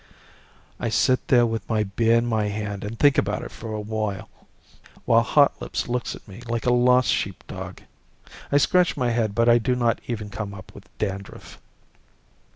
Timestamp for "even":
10.07-10.29